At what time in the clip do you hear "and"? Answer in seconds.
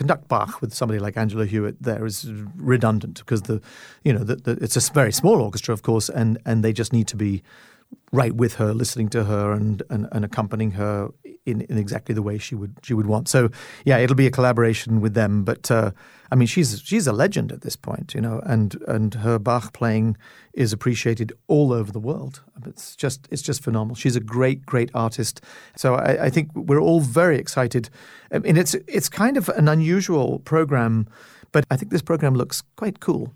6.08-6.38, 6.46-6.64, 9.52-9.82, 9.90-10.08, 10.12-10.24, 18.44-18.76, 18.86-19.14